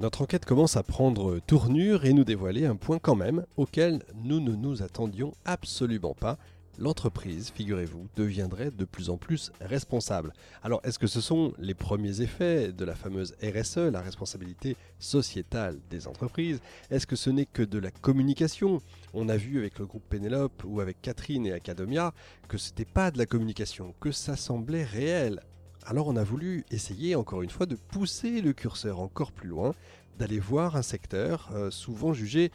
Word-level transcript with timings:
Notre 0.00 0.22
enquête 0.22 0.46
commence 0.46 0.78
à 0.78 0.82
prendre 0.82 1.40
tournure 1.40 2.06
et 2.06 2.14
nous 2.14 2.24
dévoiler 2.24 2.64
un 2.64 2.76
point 2.76 2.98
quand 2.98 3.16
même 3.16 3.44
auquel 3.58 4.02
nous 4.24 4.40
ne 4.40 4.54
nous 4.54 4.82
attendions 4.82 5.34
absolument 5.44 6.14
pas. 6.14 6.38
L'entreprise, 6.78 7.50
figurez-vous, 7.50 8.08
deviendrait 8.16 8.70
de 8.70 8.86
plus 8.86 9.10
en 9.10 9.18
plus 9.18 9.52
responsable. 9.60 10.32
Alors, 10.62 10.80
est-ce 10.84 10.98
que 10.98 11.06
ce 11.06 11.20
sont 11.20 11.52
les 11.58 11.74
premiers 11.74 12.22
effets 12.22 12.72
de 12.72 12.86
la 12.86 12.94
fameuse 12.94 13.34
RSE, 13.42 13.92
la 13.92 14.00
responsabilité 14.00 14.74
sociétale 14.98 15.78
des 15.90 16.08
entreprises? 16.08 16.62
Est-ce 16.90 17.06
que 17.06 17.14
ce 17.16 17.28
n'est 17.28 17.44
que 17.44 17.62
de 17.62 17.78
la 17.78 17.90
communication? 17.90 18.80
On 19.12 19.28
a 19.28 19.36
vu 19.36 19.58
avec 19.58 19.78
le 19.78 19.84
groupe 19.84 20.08
Pénélope 20.08 20.62
ou 20.64 20.80
avec 20.80 21.02
Catherine 21.02 21.44
et 21.44 21.52
Academia 21.52 22.14
que 22.48 22.56
ce 22.56 22.70
n'était 22.70 22.86
pas 22.86 23.10
de 23.10 23.18
la 23.18 23.26
communication, 23.26 23.94
que 24.00 24.12
ça 24.12 24.36
semblait 24.36 24.84
réel. 24.84 25.42
Alors 25.86 26.08
on 26.08 26.16
a 26.16 26.24
voulu 26.24 26.64
essayer 26.70 27.14
encore 27.16 27.42
une 27.42 27.50
fois 27.50 27.66
de 27.66 27.74
pousser 27.74 28.40
le 28.40 28.52
curseur 28.52 29.00
encore 29.00 29.32
plus 29.32 29.48
loin, 29.48 29.74
d'aller 30.18 30.38
voir 30.38 30.76
un 30.76 30.82
secteur 30.82 31.50
euh, 31.54 31.70
souvent 31.70 32.12
jugé 32.12 32.50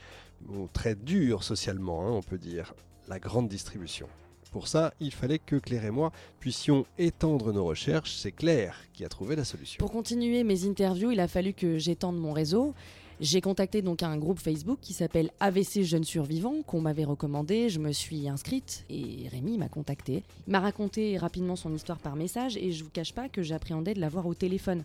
très 0.74 0.96
dur 0.96 1.44
socialement, 1.44 2.08
hein, 2.08 2.12
on 2.12 2.22
peut 2.22 2.38
dire, 2.38 2.74
la 3.08 3.20
grande 3.20 3.48
distribution. 3.48 4.08
Pour 4.52 4.68
ça, 4.68 4.94
il 5.02 5.12
fallait 5.12 5.40
que 5.40 5.58
Claire 5.58 5.86
et 5.86 5.92
moi 5.92 6.12
puissions 6.40 6.86
étendre 6.98 7.52
nos 7.52 7.66
recherches. 7.66 8.16
C'est 8.16 8.32
Claire 8.32 8.78
qui 8.94 9.04
a 9.04 9.10
trouvé 9.10 9.36
la 9.36 9.44
solution. 9.44 9.80
Pour 9.80 9.92
continuer 9.92 10.44
mes 10.44 10.66
interviews, 10.66 11.12
il 11.12 11.20
a 11.20 11.28
fallu 11.28 11.54
que 11.54 11.78
j'étende 11.78 12.18
mon 12.18 12.32
réseau. 12.32 12.74
J'ai 13.22 13.40
contacté 13.40 13.82
donc 13.82 14.04
un 14.04 14.18
groupe 14.18 14.40
Facebook 14.40 14.80
qui 14.82 14.92
s'appelle 14.92 15.32
AVC 15.40 15.84
Jeunes 15.84 16.04
Survivants 16.04 16.62
qu'on 16.68 16.82
m'avait 16.82 17.06
recommandé. 17.06 17.70
Je 17.70 17.80
me 17.80 17.94
suis 17.94 18.28
inscrite 18.28 18.84
et 18.90 19.30
Rémi 19.32 19.58
m'a 19.58 19.70
contacté. 19.70 20.24
Il 20.48 20.52
m'a 20.52 20.60
raconté 20.60 21.18
rapidement 21.18 21.56
son 21.56 21.74
histoire 21.74 22.00
par 22.00 22.18
message 22.18 22.58
et 22.58 22.74
je 22.74 22.84
vous 22.84 22.90
cache 22.90 23.14
pas 23.14 23.30
que 23.30 23.42
j'appréhendais 23.42 23.94
de 23.94 24.02
l'avoir 24.02 24.26
au 24.28 24.34
téléphone. 24.34 24.84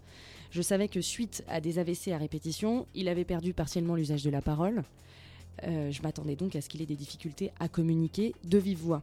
Je 0.52 0.62
savais 0.62 0.86
que 0.86 1.00
suite 1.00 1.44
à 1.48 1.60
des 1.60 1.80
AVC 1.80 2.12
à 2.12 2.18
répétition, 2.18 2.86
il 2.94 3.08
avait 3.08 3.24
perdu 3.24 3.52
partiellement 3.52 3.96
l'usage 3.96 4.22
de 4.22 4.30
la 4.30 4.40
parole. 4.40 4.84
Euh, 5.64 5.90
je 5.90 6.00
m'attendais 6.02 6.36
donc 6.36 6.54
à 6.54 6.60
ce 6.60 6.68
qu'il 6.68 6.82
ait 6.82 6.86
des 6.86 6.94
difficultés 6.94 7.50
à 7.58 7.66
communiquer 7.66 8.36
de 8.44 8.58
vive 8.58 8.78
voix. 8.78 9.02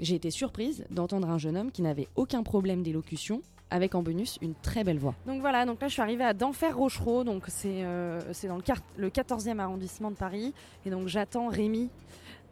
J'ai 0.00 0.14
été 0.14 0.30
surprise 0.30 0.84
d'entendre 0.90 1.28
un 1.28 1.38
jeune 1.38 1.56
homme 1.56 1.72
qui 1.72 1.82
n'avait 1.82 2.06
aucun 2.14 2.44
problème 2.44 2.84
d'élocution 2.84 3.42
avec 3.70 3.94
en 3.94 4.02
bonus 4.02 4.38
une 4.40 4.54
très 4.54 4.84
belle 4.84 4.98
voix. 4.98 5.14
Donc 5.26 5.40
voilà, 5.40 5.66
donc 5.66 5.80
là 5.80 5.88
je 5.88 5.92
suis 5.92 6.02
arrivée 6.02 6.24
à 6.24 6.34
Denfert-Rochereau, 6.34 7.24
donc 7.24 7.44
c'est 7.48 7.84
euh, 7.84 8.20
dans 8.44 8.56
le, 8.56 8.62
le 8.96 9.10
14e 9.10 9.58
arrondissement 9.58 10.10
de 10.10 10.16
Paris, 10.16 10.54
et 10.86 10.90
donc 10.90 11.08
j'attends 11.08 11.48
Rémi 11.48 11.90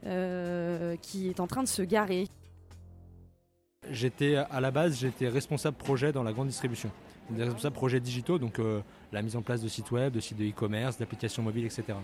euh, 0.04 0.96
qui 1.00 1.28
est 1.28 1.40
en 1.40 1.46
train 1.46 1.62
de 1.62 1.68
se 1.68 1.82
garer. 1.82 2.28
J'étais 3.90 4.36
à 4.36 4.60
la 4.60 4.70
base, 4.70 4.98
j'étais 4.98 5.28
responsable 5.28 5.76
projet 5.76 6.12
dans 6.12 6.22
la 6.22 6.32
grande 6.32 6.48
distribution, 6.48 6.90
responsable 7.36 7.76
projet 7.76 8.00
digitaux, 8.00 8.38
donc 8.38 8.58
euh, 8.58 8.80
la 9.12 9.22
mise 9.22 9.36
en 9.36 9.42
place 9.42 9.62
de 9.62 9.68
sites 9.68 9.90
web, 9.92 10.12
de 10.12 10.20
sites 10.20 10.38
de 10.38 10.44
e-commerce, 10.44 10.98
d'applications 10.98 11.42
mobiles, 11.42 11.66
etc. 11.66 11.98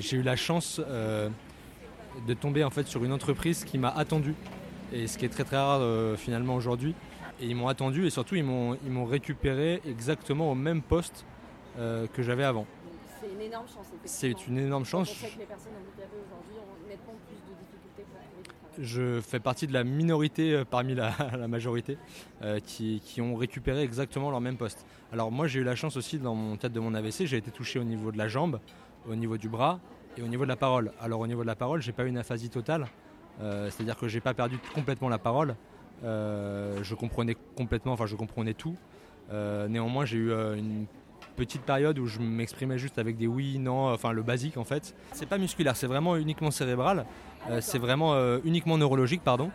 J'ai 0.00 0.16
eu 0.16 0.22
la 0.22 0.34
chance 0.34 0.80
de 0.80 2.34
tomber 2.34 2.64
en 2.64 2.70
fait 2.70 2.88
sur 2.88 3.04
une 3.04 3.12
entreprise 3.12 3.62
qui 3.62 3.78
m'a 3.78 3.90
attendu 3.90 4.34
et 4.92 5.06
ce 5.06 5.18
qui 5.18 5.24
est 5.24 5.28
très 5.28 5.44
très 5.44 5.56
rare 5.56 5.80
euh, 5.80 6.16
finalement 6.16 6.54
aujourd'hui. 6.54 6.94
Et 7.40 7.46
ils 7.46 7.54
m'ont 7.54 7.68
attendu 7.68 8.06
et 8.06 8.10
surtout 8.10 8.34
ils 8.34 8.44
m'ont, 8.44 8.76
ils 8.84 8.90
m'ont 8.90 9.04
récupéré 9.04 9.80
exactement 9.86 10.50
au 10.50 10.54
même 10.54 10.82
poste 10.82 11.24
euh, 11.78 12.06
que 12.08 12.22
j'avais 12.22 12.44
avant. 12.44 12.66
C'est 13.20 13.32
une 13.32 13.40
énorme 13.40 13.66
chance. 13.66 13.86
C'est 14.04 14.46
une 14.48 14.58
énorme 14.58 14.84
chance. 14.84 15.10
que 15.10 15.38
les 15.38 15.46
personnes 15.46 15.72
handicapées 15.80 16.16
aujourd'hui 16.26 16.54
ont 16.58 16.88
nettement 16.88 17.14
plus 17.26 17.36
de 17.36 17.58
difficultés 17.60 18.04
pour 18.76 18.84
Je 18.84 19.20
fais 19.20 19.38
partie 19.38 19.68
de 19.68 19.72
la 19.72 19.84
minorité 19.84 20.52
euh, 20.52 20.64
parmi 20.64 20.94
la, 20.94 21.12
majorité 21.48 21.96
qui, 22.64 23.00
qui, 23.04 23.20
ont 23.20 23.36
récupéré 23.36 23.82
exactement 23.82 24.30
leur 24.30 24.40
même 24.40 24.56
poste. 24.56 24.84
Alors 25.12 25.30
moi 25.30 25.46
j'ai 25.46 25.60
eu 25.60 25.64
la 25.64 25.76
chance 25.76 25.96
aussi 25.96 26.18
dans 26.18 26.34
mon 26.34 26.56
tête 26.56 26.72
de 26.72 26.80
mon 26.80 26.94
AVC, 26.94 27.26
j'ai 27.26 27.36
été 27.36 27.50
touché 27.50 27.78
au 27.78 27.84
niveau 27.84 28.10
de 28.10 28.18
la 28.18 28.26
jambe, 28.26 28.58
au 29.08 29.14
niveau 29.14 29.38
du 29.38 29.48
bras 29.48 29.78
et 30.16 30.22
au 30.22 30.26
niveau 30.26 30.42
de 30.42 30.48
la 30.48 30.56
parole. 30.56 30.92
Alors 31.00 31.20
au 31.20 31.26
niveau 31.26 31.42
de 31.42 31.46
la 31.46 31.56
parole, 31.56 31.82
j'ai 31.82 31.92
pas 31.92 32.04
eu 32.04 32.08
une 32.08 32.18
aphasie 32.18 32.50
totale. 32.50 32.88
Euh, 33.40 33.70
c'est-à-dire 33.70 33.96
que 33.96 34.08
j'ai 34.08 34.20
pas 34.20 34.34
perdu 34.34 34.58
complètement 34.74 35.08
la 35.08 35.18
parole. 35.18 35.54
Euh, 36.04 36.78
je 36.82 36.94
comprenais 36.94 37.36
complètement, 37.56 37.92
enfin 37.92 38.06
je 38.06 38.16
comprenais 38.16 38.54
tout. 38.54 38.76
Euh, 39.32 39.68
néanmoins, 39.68 40.04
j'ai 40.04 40.18
eu 40.18 40.32
une 40.32 40.86
petite 41.36 41.62
période 41.62 41.98
où 41.98 42.06
je 42.06 42.20
m'exprimais 42.20 42.78
juste 42.78 42.98
avec 42.98 43.16
des 43.16 43.26
oui, 43.26 43.58
non, 43.58 43.92
enfin 43.92 44.12
le 44.12 44.22
basique 44.22 44.56
en 44.56 44.64
fait. 44.64 44.94
C'est 45.12 45.28
pas 45.28 45.38
musculaire, 45.38 45.76
c'est 45.76 45.86
vraiment 45.86 46.16
uniquement 46.16 46.50
cérébral. 46.50 47.06
c'est 47.60 47.78
vraiment 47.78 48.16
uniquement 48.44 48.78
neurologique, 48.78 49.22
pardon. 49.22 49.50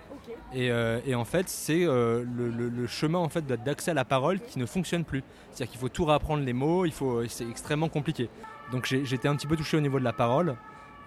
Et, 0.53 0.71
en 1.15 1.25
fait, 1.25 1.49
c'est 1.49 1.85
le, 1.85 2.87
chemin 2.87 3.19
en 3.19 3.29
fait 3.29 3.45
d'accès 3.45 3.91
à 3.91 3.93
la 3.93 4.05
parole 4.05 4.39
qui 4.39 4.59
ne 4.59 4.65
fonctionne 4.65 5.03
plus. 5.03 5.23
C'est-à-dire 5.51 5.71
qu'il 5.71 5.79
faut 5.79 5.89
tout 5.89 6.05
réapprendre 6.05 6.43
les 6.43 6.53
mots, 6.53 6.85
il 6.85 6.93
faut, 6.93 7.25
c'est 7.27 7.49
extrêmement 7.49 7.89
compliqué. 7.89 8.29
Donc 8.71 8.85
j'étais 8.85 9.27
un 9.27 9.35
petit 9.35 9.47
peu 9.47 9.57
touché 9.57 9.77
au 9.77 9.81
niveau 9.81 9.99
de 9.99 10.03
la 10.03 10.13
parole. 10.13 10.55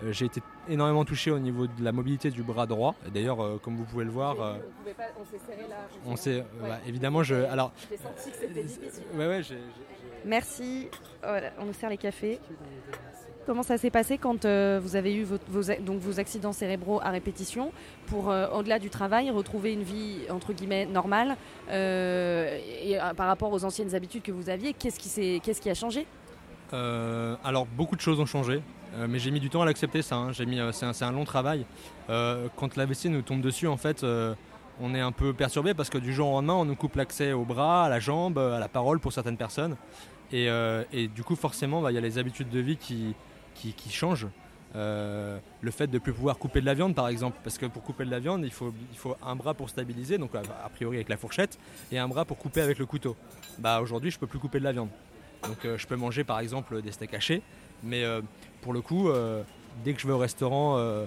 Euh, 0.02 0.12
j'ai 0.12 0.26
été 0.26 0.42
énormément 0.68 1.04
touché 1.04 1.30
au 1.30 1.38
niveau 1.38 1.66
de 1.66 1.82
la 1.82 1.92
mobilité 1.92 2.30
du 2.30 2.42
bras 2.42 2.66
droit. 2.66 2.94
D'ailleurs, 3.12 3.42
euh, 3.42 3.58
comme 3.62 3.76
vous 3.76 3.84
pouvez 3.84 4.04
le 4.04 4.10
voir, 4.10 4.40
euh, 4.40 4.56
on 5.18 5.24
s'est 5.24 5.38
serré 5.46 5.68
là. 5.68 5.76
On 6.04 6.16
s'est, 6.16 6.44
évidemment, 6.86 7.22
je. 7.22 7.34
Alors. 7.34 7.72
J'ai 7.90 7.96
senti 7.96 8.30
que 8.30 8.36
c'était 8.36 8.62
difficile. 8.62 9.04
Ouais, 9.14 9.26
ouais, 9.26 9.42
Merci. 10.24 10.88
on 11.58 11.64
nous 11.66 11.72
sert 11.72 11.88
les 11.90 11.96
cafés. 11.96 12.40
Comment 13.46 13.62
ça 13.62 13.78
s'est 13.78 13.90
passé 13.90 14.18
quand 14.18 14.44
vous 14.44 14.96
avez 14.96 15.14
eu 15.14 15.22
vos, 15.22 15.38
donc 15.80 16.00
vos 16.00 16.18
accidents 16.18 16.52
cérébraux 16.52 17.00
à 17.00 17.10
répétition 17.10 17.70
pour, 18.06 18.26
au-delà 18.26 18.80
du 18.80 18.90
travail, 18.90 19.30
retrouver 19.30 19.72
une 19.72 19.84
vie 19.84 20.22
entre 20.30 20.52
guillemets 20.52 20.84
normale 20.84 21.36
et 21.70 22.98
par 23.16 23.28
rapport 23.28 23.52
aux 23.52 23.64
anciennes 23.64 23.94
habitudes 23.94 24.22
que 24.22 24.32
vous 24.32 24.50
aviez? 24.50 24.72
Qu'est-ce 24.72 24.98
qui, 24.98 25.40
qu'est-ce 25.40 25.60
qui 25.60 25.70
a 25.70 25.74
changé? 25.74 26.08
Alors, 26.72 27.66
beaucoup 27.66 27.94
de 27.94 28.00
choses 28.00 28.18
ont 28.18 28.26
changé. 28.26 28.62
Euh, 28.94 29.06
mais 29.08 29.18
j'ai 29.18 29.30
mis 29.30 29.40
du 29.40 29.50
temps 29.50 29.62
à 29.62 29.64
l'accepter 29.64 30.02
ça. 30.02 30.16
Hein. 30.16 30.32
J'ai 30.32 30.46
mis, 30.46 30.60
euh, 30.60 30.72
c'est, 30.72 31.02
un, 31.02 31.12
long 31.12 31.24
travail. 31.24 31.64
Euh, 32.10 32.48
quand 32.56 32.76
l'AVC 32.76 33.06
nous 33.06 33.22
tombe 33.22 33.40
dessus, 33.40 33.66
en 33.66 33.76
fait, 33.76 34.04
on 34.80 34.94
est 34.94 35.00
un 35.00 35.12
peu 35.12 35.32
perturbé 35.32 35.74
parce 35.74 35.90
que 35.90 35.98
du 35.98 36.12
jour 36.12 36.28
au 36.28 36.32
lendemain, 36.32 36.54
on 36.54 36.64
nous 36.64 36.76
coupe 36.76 36.96
l'accès 36.96 37.32
au 37.32 37.44
bras, 37.44 37.84
à 37.84 37.88
la 37.88 38.00
jambe, 38.00 38.38
à 38.38 38.58
la 38.58 38.68
parole 38.68 39.00
pour 39.00 39.12
certaines 39.12 39.36
personnes. 39.36 39.76
Et, 40.32 40.48
du 41.14 41.22
coup, 41.22 41.36
forcément, 41.36 41.80
bah, 41.80 41.92
il 41.92 41.94
y 41.94 41.98
a 41.98 42.02
les 42.02 42.18
habitudes 42.18 42.50
de 42.50 42.60
vie 42.60 42.76
qui, 42.76 43.14
qui, 43.54 43.90
changent. 43.90 44.28
le 44.74 45.70
fait 45.70 45.86
de 45.86 45.94
ne 45.94 45.98
plus 45.98 46.12
pouvoir 46.12 46.38
couper 46.38 46.60
de 46.60 46.66
la 46.66 46.74
viande 46.74 46.94
par 46.94 47.08
exemple, 47.08 47.38
parce 47.42 47.58
que 47.58 47.66
pour 47.66 47.82
couper 47.82 48.04
de 48.04 48.10
la 48.10 48.20
viande 48.20 48.44
il 48.44 48.52
faut, 48.52 48.74
il 48.92 48.98
faut 48.98 49.16
un 49.24 49.34
bras 49.34 49.54
pour 49.54 49.70
stabiliser, 49.70 50.18
donc 50.18 50.34
a 50.34 50.68
priori 50.68 50.96
avec 50.96 51.08
la 51.08 51.16
fourchette, 51.16 51.58
et 51.90 51.98
un 51.98 52.08
bras 52.08 52.24
pour 52.24 52.36
couper 52.36 52.60
avec 52.60 52.78
le 52.78 52.86
couteau. 52.86 53.16
Bah 53.58 53.80
aujourd'hui 53.80 54.10
je 54.10 54.18
peux 54.18 54.26
plus 54.26 54.38
couper 54.38 54.58
de 54.58 54.64
la 54.64 54.72
viande. 54.72 54.90
Donc 55.44 55.58
je 55.64 55.86
peux 55.86 55.96
manger 55.96 56.24
par 56.24 56.40
exemple 56.40 56.82
des 56.82 56.92
steaks 56.92 57.14
hachés, 57.14 57.42
mais 57.82 58.04
pour 58.66 58.72
le 58.72 58.80
coup, 58.80 59.08
euh, 59.08 59.44
dès 59.84 59.92
que 59.92 60.00
je 60.00 60.08
vais 60.08 60.12
au 60.12 60.18
restaurant, 60.18 60.76
euh, 60.76 61.06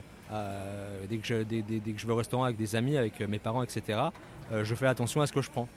dès, 1.09 1.17
que 1.17 1.27
je, 1.27 1.43
dès, 1.43 1.61
que 1.61 1.99
je 1.99 2.07
vais 2.07 2.13
au 2.13 2.15
restaurant 2.15 2.45
avec 2.45 2.55
des 2.55 2.77
amis, 2.77 2.95
avec 2.95 3.19
mes 3.19 3.37
parents, 3.37 3.61
etc., 3.61 3.99
euh, 4.53 4.63
je 4.63 4.75
fais 4.75 4.87
attention 4.87 5.19
à 5.19 5.27
ce 5.27 5.33
que 5.33 5.41
je 5.41 5.51
prends. 5.51 5.67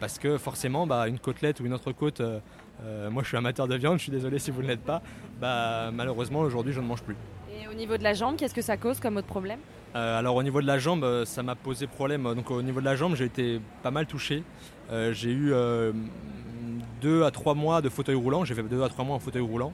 parce 0.00 0.18
que 0.18 0.36
forcément, 0.36 0.88
bah, 0.88 1.06
une 1.06 1.20
côtelette 1.20 1.60
ou 1.60 1.66
une 1.66 1.72
autre 1.72 1.92
côte, 1.92 2.20
moi 3.10 3.22
je 3.22 3.28
suis 3.28 3.36
amateur 3.36 3.68
de 3.68 3.76
viande, 3.76 3.98
je 3.98 4.02
suis 4.02 4.12
désolé 4.12 4.40
si 4.40 4.50
vous 4.50 4.62
ne 4.62 4.66
l'êtes 4.66 4.84
pas, 4.84 5.00
bah, 5.40 5.92
malheureusement 5.92 6.40
aujourd'hui 6.40 6.72
je 6.72 6.80
ne 6.80 6.86
mange 6.86 7.02
plus. 7.02 7.16
Et 7.56 7.68
au 7.68 7.74
niveau 7.74 7.96
de 7.96 8.02
la 8.02 8.14
jambe, 8.14 8.34
qu'est-ce 8.36 8.54
que 8.54 8.62
ça 8.62 8.76
cause 8.76 8.98
comme 8.98 9.16
autre 9.16 9.28
problème? 9.28 9.60
Alors 9.94 10.34
au 10.34 10.42
niveau 10.42 10.60
de 10.60 10.66
la 10.66 10.78
jambe, 10.80 11.24
ça 11.24 11.44
m'a 11.44 11.54
posé 11.54 11.86
problème. 11.86 12.24
Donc 12.34 12.50
au 12.50 12.62
niveau 12.62 12.80
de 12.80 12.84
la 12.84 12.96
jambe, 12.96 13.14
j'ai 13.14 13.26
été 13.26 13.60
pas 13.84 13.92
mal 13.92 14.06
touché. 14.06 14.42
j'ai 15.12 15.30
eu 15.30 15.52
deux 17.00 17.22
à 17.22 17.30
trois 17.30 17.54
mois 17.54 17.80
de 17.80 17.88
fauteuil 17.88 18.16
roulant. 18.16 18.44
J'ai 18.44 18.54
fait 18.56 18.62
deux 18.64 18.82
à 18.82 18.88
trois 18.88 19.04
mois 19.04 19.14
en 19.14 19.20
fauteuil 19.20 19.42
roulant. 19.42 19.72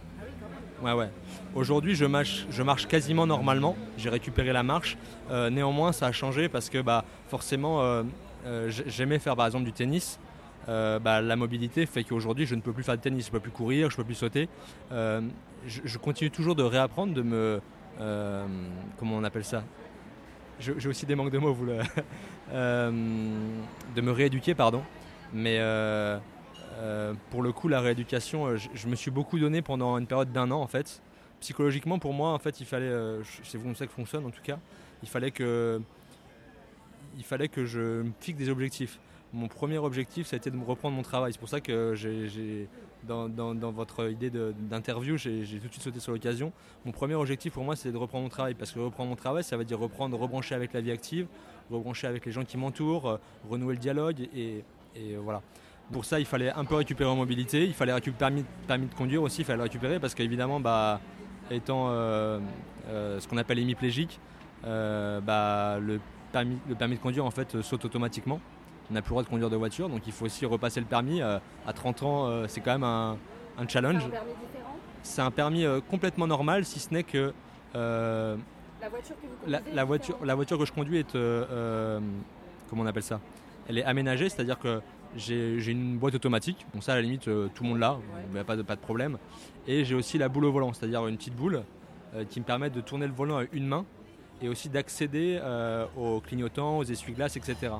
Ouais, 0.83 0.93
ouais. 0.93 1.09
Aujourd'hui, 1.55 1.95
je 1.95 2.05
marche, 2.05 2.47
je 2.51 2.63
marche 2.63 2.87
quasiment 2.87 3.27
normalement. 3.27 3.77
J'ai 3.97 4.11
récupéré 4.11 4.53
la 4.53 4.63
marche. 4.63 4.99
Euh, 5.31 5.49
néanmoins, 5.49 5.93
ça 5.93 6.07
a 6.07 6.13
changé 6.13 6.49
parce 6.51 6.69
que 6.69 6.83
bah, 6.83 7.05
forcément, 7.29 7.81
euh, 7.81 8.03
euh, 8.45 8.71
j'aimais 8.87 9.19
faire 9.19 9.37
par 9.37 9.47
exemple 9.47 9.65
du 9.65 9.73
tennis. 9.73 10.19
Bah, 10.67 11.21
la 11.23 11.37
mobilité 11.37 11.87
fait 11.87 12.03
qu'aujourd'hui, 12.03 12.45
je 12.45 12.57
ne 12.57 12.61
peux 12.61 12.73
plus 12.73 12.83
faire 12.83 12.97
de 12.97 13.01
tennis. 13.01 13.27
Je 13.27 13.31
ne 13.31 13.33
peux 13.33 13.41
plus 13.41 13.53
courir, 13.53 13.89
je 13.89 13.95
ne 13.95 13.99
peux 13.99 14.05
plus 14.05 14.15
sauter. 14.17 14.49
Je, 14.91 15.99
continue 15.99 16.31
toujours 16.31 16.57
de 16.57 16.63
réapprendre, 16.63 17.15
de 17.15 17.23
me. 17.23 17.61
comment 18.99 19.17
on 19.17 19.25
appelle 19.25 19.45
ça? 19.45 19.63
J'ai 20.59 20.89
aussi 20.89 21.07
des 21.07 21.15
manques 21.15 21.31
de 21.31 21.39
mots, 21.39 21.55
vous 21.55 21.67
le. 21.67 21.79
de 22.53 24.01
me 24.01 24.11
rééduquer, 24.11 24.55
pardon. 24.55 24.83
Mais 25.33 25.59
euh, 26.79 27.15
pour 27.31 27.43
le 27.43 27.53
coup, 27.53 27.69
la 27.69 27.81
rééducation, 27.81 28.47
euh, 28.47 28.57
je, 28.57 28.87
me 28.87 28.97
suis 28.97 29.11
beaucoup 29.11 29.39
donné 29.39 29.63
pendant 29.63 29.97
une 29.99 30.07
période 30.07 30.33
d'un 30.33 30.51
an 30.51 30.61
en 30.61 30.67
fait. 30.67 31.01
Psychologiquement, 31.41 31.99
pour 31.99 32.13
moi, 32.13 32.31
en 32.31 32.39
fait, 32.39 32.61
il 32.61 32.67
fallait, 32.67 32.87
euh, 32.87 33.23
c'est 33.43 33.63
comme 33.63 33.77
ça 33.77 33.87
que 33.87 33.93
fonctionne 33.93 34.27
en 34.27 34.31
tout 34.31 34.43
cas, 34.43 34.59
il 35.03 35.09
fallait 35.09 35.31
que, 35.31 35.81
il 37.17 37.25
fallait 37.25 37.49
que 37.49 37.65
je 37.65 38.03
me 38.03 38.13
fixe 38.21 38.39
des 38.39 38.51
objectifs. 38.51 38.99
Mon 39.33 39.49
premier 39.49 39.79
objectif, 39.79 40.27
ça 40.27 40.37
a 40.37 40.39
été 40.39 40.51
de 40.51 40.59
reprendre 40.65 40.97
mon 40.97 41.03
travail. 41.03 41.33
C'est 41.33 41.39
pour 41.39 41.49
ça 41.49 41.61
que 41.61 41.95
dans, 43.05 43.71
votre 43.73 44.11
idée 44.11 44.31
d'interview, 44.31 45.17
j'ai 45.17 45.45
tout 45.61 45.67
de 45.67 45.73
suite 45.73 45.83
sauté 45.83 46.01
sur 46.01 46.13
l'occasion. 46.13 46.53
Mon 46.85 46.93
premier 46.93 47.15
objectif 47.15 47.53
pour 47.53 47.65
moi, 47.65 47.77
c'est 47.77 47.91
de 47.91 47.97
reprendre 47.97 48.25
mon 48.25 48.31
travail. 48.31 48.55
Parce 48.55 48.73
que 48.73 48.79
reprendre 48.79 49.11
mon 49.11 49.17
travail, 49.17 49.45
ça 49.45 49.57
veut 49.57 49.65
dire 49.65 49.79
reprendre, 49.79 50.19
rebrancher 50.19 50.55
avec 50.55 50.73
la 50.73 50.81
vie 50.81 50.93
active, 50.93 51.27
rebrancher 51.71 52.07
avec 52.07 52.25
les 52.25 52.33
gens 52.33 52.45
qui 52.45 52.57
m'entourent, 52.57 53.19
renouer 53.51 53.75
le 53.75 53.81
dialogue. 53.81 54.29
Et 54.35 54.63
voilà. 55.17 55.43
Pour 55.93 56.05
ça, 56.05 56.19
il 56.19 56.27
fallait 56.27 56.51
un 56.51 56.65
peu 56.65 56.75
récupérer 56.75 57.09
en 57.09 57.17
mobilité, 57.17 57.65
il 57.65 57.73
fallait 57.73 57.93
récupérer 57.93 58.31
le 58.31 58.45
permis, 58.67 58.87
de 58.87 58.95
conduire 58.95 59.23
aussi, 59.23 59.43
il 59.43 59.45
fallait 59.45 59.59
le 59.59 59.63
récupérer 59.63 60.01
parce 60.01 60.15
qu'évidemment, 60.15 60.59
bah, 60.59 61.01
étant 61.51 61.87
euh, 61.89 62.41
euh, 62.89 63.21
ce 63.21 63.29
qu'on 63.29 63.37
appelle 63.37 63.61
hémiplégique, 63.61 64.19
euh, 64.65 65.21
bah, 65.21 65.79
le, 65.81 66.01
permis, 66.33 66.59
le 66.69 66.75
permis 66.75 66.97
de 66.97 67.01
conduire 67.01 67.25
en 67.25 67.31
fait 67.31 67.63
saute 67.63 67.85
automatiquement. 67.85 68.41
On 68.91 68.95
n'a 68.95 69.03
plus 69.03 69.11
le 69.11 69.13
droit 69.15 69.23
de 69.23 69.29
conduire 69.29 69.51
de 69.51 69.57
voiture, 69.57 69.89
donc 69.89 70.03
il 70.07 70.13
faut 70.13 70.27
aussi 70.27 70.45
repasser 70.45 70.81
le 70.81 70.87
permis. 70.87 71.21
à 71.21 71.41
30 71.75 72.03
ans, 72.03 72.49
c'est 72.49 72.61
quand 72.61 72.73
même 72.73 72.85
un, 72.85 73.17
challenge. 73.69 74.03
C'est 74.03 74.09
un 74.09 74.11
permis 74.11 74.33
différent 74.33 74.77
C'est 75.03 75.23
un 75.23 75.31
permis 75.31 75.65
complètement 75.89 76.27
normal, 76.27 76.65
si 76.65 76.81
ce 76.81 76.93
n'est 76.93 77.03
que 77.05 77.33
la 77.75 78.89
voiture 78.89 79.17
que 79.17 79.27
vous 79.27 79.51
la, 79.51 79.61
la, 79.73 79.85
voiture, 79.85 80.19
la 80.25 80.35
voiture 80.35 80.59
que 80.59 80.65
je 80.65 80.73
conduis 80.73 80.99
est 80.99 81.13
comment 82.69 82.83
on 82.83 82.87
appelle 82.87 83.03
ça? 83.03 83.21
Elle 83.69 83.79
est 83.79 83.85
aménagée, 83.85 84.29
c'est-à-dire 84.29 84.59
que 84.61 84.81
j'ai 85.17 85.71
une 85.71 85.99
boîte 85.99 86.15
automatique, 86.15 86.67
bon 86.75 86.81
ça 86.81 86.93
à 86.93 86.97
la 86.97 87.03
limite 87.03 87.29
euh, 87.29 87.49
tout 87.55 87.63
le 87.63 87.71
monde 87.71 87.79
l'a, 87.79 87.99
il 88.29 88.35
n'y 88.35 88.39
a 88.39 88.45
pas 88.45 88.57
de, 88.57 88.63
pas 88.63 88.77
de 88.77 88.81
problème. 88.81 89.19
Et 89.67 89.85
j'ai 89.85 89.95
aussi 89.95 90.19
la 90.19 90.29
boule 90.29 90.45
au 90.45 90.53
volant, 90.53 90.73
c'est-à-dire 90.73 91.07
une 91.07 91.17
petite 91.17 91.35
boule 91.37 91.63
euh, 92.15 92.25
qui 92.25 92.41
me 92.41 92.45
permet 92.45 92.71
de 92.71 92.81
tourner 92.81 93.07
le 93.07 93.13
volant 93.13 93.39
à 93.39 93.45
une 93.53 93.67
main 93.67 93.85
et 94.43 94.49
aussi 94.49 94.69
d'accéder 94.69 95.39
euh, 95.41 95.87
aux 95.97 96.21
clignotants, 96.21 96.79
aux 96.79 96.85
essuie-glaces, 96.85 97.37
etc. 97.37 97.73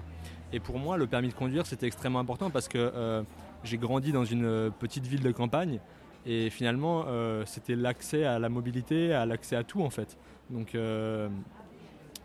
Et 0.53 0.61
pour 0.61 0.79
moi, 0.79 0.97
le 0.97 1.07
permis 1.07 1.29
de 1.29 1.35
conduire, 1.35 1.67
c'était 1.67 1.87
extrêmement 1.87 2.21
important 2.21 2.51
parce 2.51 2.69
que 2.69 3.25
j'ai 3.65 3.79
grandi 3.79 4.13
dans 4.13 4.25
une 4.25 4.71
petite 4.79 5.07
ville 5.07 5.23
de 5.23 5.33
campagne 5.33 5.81
et 6.25 6.51
finalement, 6.51 7.05
c'était 7.45 7.75
l'accès 7.75 8.25
à 8.25 8.39
la 8.39 8.49
mobilité, 8.49 9.13
à 9.13 9.27
l'accès 9.27 9.57
à 9.57 9.65
tout 9.65 9.83
en 9.83 9.91
fait. 9.91 10.17
Donc, 10.49 10.77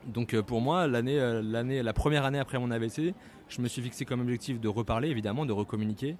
donc 0.05 0.39
pour 0.41 0.61
moi, 0.61 0.85
l'année, 0.85 1.81
la 1.81 1.93
première 1.93 2.23
année 2.23 2.37
après 2.37 2.59
mon 2.59 2.69
AVC, 2.69 3.15
je 3.51 3.61
me 3.61 3.67
suis 3.67 3.81
fixé 3.81 4.05
comme 4.05 4.21
objectif 4.21 4.59
de 4.59 4.67
reparler, 4.67 5.09
évidemment, 5.09 5.45
de 5.45 5.51
recommuniquer, 5.51 6.15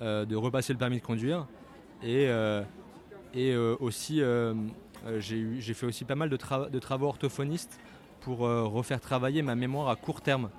euh, 0.00 0.24
de 0.24 0.36
repasser 0.36 0.72
le 0.72 0.78
permis 0.78 0.98
de 0.98 1.04
conduire. 1.04 1.46
Et, 2.02 2.28
euh, 2.28 2.62
euh, 3.36 3.76
aussi, 3.80 4.22
j'ai 5.18 5.74
fait 5.74 5.86
aussi 5.86 6.04
pas 6.04 6.14
mal 6.14 6.30
de, 6.30 6.78
travaux 6.78 7.06
orthophonistes 7.06 7.78
pour 8.20 8.38
refaire 8.38 9.00
travailler 9.00 9.42
ma 9.42 9.54
mémoire 9.54 9.88
à 9.88 9.96
court 9.96 10.20
terme. 10.20 10.50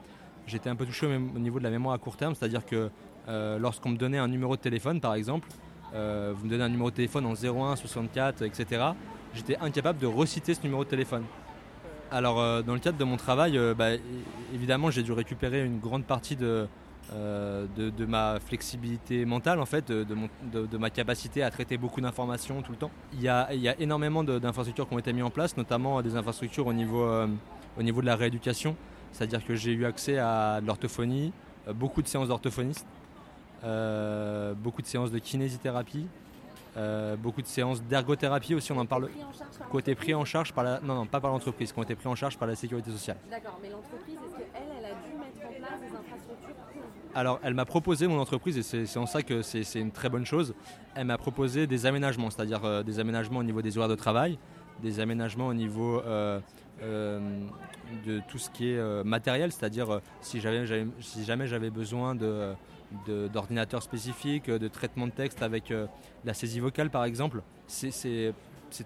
J'étais 0.48 0.70
un 0.70 0.76
peu 0.76 0.86
touché 0.86 1.08
au 1.08 1.40
niveau 1.40 1.60
de 1.60 1.64
la 1.64 1.70
mémoire 1.70 1.94
à 1.94 1.98
court 1.98 2.18
terme, 2.18 2.36
c'est-à-dire 2.36 2.66
que 2.66 2.90
lorsqu'on 3.28 3.90
me 3.90 3.98
donnait 3.98 4.18
un 4.18 4.28
numéro 4.28 4.56
de 4.56 4.62
téléphone, 4.62 5.00
par 5.02 5.14
exemple, 5.14 5.48
vous 5.92 5.98
me 6.46 6.50
donnez 6.50 6.64
un 6.64 6.70
numéro 6.70 6.90
de 6.90 6.96
téléphone 6.96 7.26
en 7.26 7.34
01, 7.34 7.76
64, 7.76 8.44
etc., 8.44 8.92
j'étais 9.34 9.58
incapable 9.58 10.00
de 10.00 10.08
reciter 10.08 10.54
ce 10.54 10.64
numéro 10.64 10.84
de 10.84 10.90
téléphone. 10.90 11.24
Alors, 12.12 12.40
euh, 12.40 12.62
dans 12.64 12.74
le 12.74 12.80
cadre 12.80 12.98
de 12.98 13.04
mon 13.04 13.18
travail, 13.18 13.58
euh, 13.58 13.76
bah, 13.76 13.92
évidemment, 14.54 14.90
j'ai 14.90 15.04
dû 15.04 15.12
récupérer 15.12 15.64
une 15.64 15.80
grande 15.80 16.06
partie 16.06 16.36
de, 16.36 16.68
euh, 17.14 17.68
de, 17.78 18.06
ma 18.06 18.40
flexibilité 18.40 19.26
mentale, 19.26 19.60
en 19.60 19.66
fait, 19.66 19.92
de, 19.92 20.78
ma 20.78 20.90
capacité 20.90 21.44
à 21.44 21.52
traiter 21.52 21.78
beaucoup 21.78 22.02
d'informations 22.02 22.62
tout 22.64 22.72
le 22.72 22.78
temps. 22.78 22.92
Il 23.14 23.22
y 23.22 23.30
a, 23.30 23.52
énormément 23.80 24.24
d'infrastructures 24.24 24.88
qui 24.88 24.96
ont 24.96 25.00
été 25.00 25.14
mises 25.14 25.24
en 25.24 25.30
place, 25.30 25.56
notamment 25.56 26.02
des 26.02 26.16
infrastructures 26.16 26.66
au 26.66 26.74
niveau, 26.74 27.08
au 27.78 27.84
niveau 27.84 28.02
de 28.02 28.08
la 28.08 28.16
rééducation. 28.16 28.76
C'est-à-dire 29.12 29.46
que 29.46 29.56
j'ai 29.56 29.72
eu 29.72 29.86
accès 29.86 30.18
à 30.18 30.62
l'orthophonie, 30.66 31.32
beaucoup 31.76 32.02
de 32.02 32.08
séances 32.08 32.30
d'orthophonistes, 32.30 32.88
beaucoup 33.64 34.82
de 34.82 34.88
séances 34.88 35.12
de 35.12 35.20
kinésithérapie, 35.20 36.08
euh, 36.80 37.18
beaucoup 37.18 37.42
de 37.42 37.48
séances 37.48 37.84
d'ergothérapie 37.84 38.56
aussi, 38.56 38.72
on 38.72 38.78
en 38.78 38.86
parle. 38.86 39.10
Côté 39.70 39.96
pris 39.96 40.14
en 40.14 40.24
charge 40.24 40.54
par 40.54 40.64
la. 40.64 40.80
Non, 40.80 40.96
non, 40.96 41.06
pas 41.06 41.20
par 41.20 41.30
l'entreprise, 41.30 41.74
qui 41.74 41.80
ont 41.80 41.84
été 41.84 41.96
pris 41.96 42.08
en 42.08 42.16
charge 42.16 42.38
par 42.38 42.48
la 42.48 42.56
sécurité 42.56 42.90
sociale. 42.90 43.18
D'accord, 43.30 43.60
mais 43.62 43.70
l'entreprise, 43.70 44.16
est-ce 44.16 44.38
qu'elle, 44.38 44.64
elle 44.80 44.86
a 44.86 44.90
dû 44.90 45.18
mettre 45.18 45.46
en 45.46 45.60
place 45.60 45.80
des 45.82 45.88
infrastructures 45.88 46.56
Alors, 47.14 47.40
elle 47.44 47.54
m'a 47.54 47.66
proposé, 47.66 48.08
mon 48.08 48.20
entreprise, 48.20 48.58
et 48.58 48.86
c'est 48.86 48.98
en 48.98 49.06
ça 49.06 49.24
que 49.24 49.42
c'est 49.42 49.80
une 49.80 49.92
très 49.92 50.08
bonne 50.08 50.26
chose, 50.26 50.54
elle 50.96 51.08
m'a 51.08 51.18
proposé 51.18 51.68
des 51.68 51.86
aménagements, 51.86 52.30
c'est-à-dire 52.30 52.64
euh, 52.64 52.82
des 52.82 53.00
aménagements 53.00 53.40
au 53.40 53.44
niveau 53.44 53.62
des 53.62 53.78
horaires 53.78 53.90
de 53.90 53.96
travail, 53.96 54.40
des 54.82 55.02
aménagements 55.02 55.48
au 55.48 55.54
niveau 55.54 56.02
euh, 56.06 56.40
de 56.82 58.22
tout 58.30 58.38
ce 58.38 58.50
qui 58.50 58.72
est 58.72 59.04
matériel, 59.04 59.52
c'est-à-dire 59.52 60.00
si, 60.22 60.42
si 61.02 61.26
jamais 61.26 61.48
j'avais 61.48 61.70
besoin 61.70 62.16
de 62.16 62.54
d'ordinateurs 63.08 63.84
spécifiques, 63.84 64.50
de 64.50 64.68
traitement 64.68 65.08
de 65.08 65.12
texte 65.12 65.42
avec 65.42 65.72
euh, 65.72 65.86
la 66.26 66.34
saisie 66.34 66.60
vocale 66.60 66.90
par 66.90 67.06
exemple. 67.06 67.42
C'est 67.68 68.34